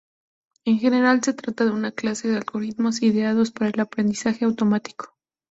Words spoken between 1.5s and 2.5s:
de una clase de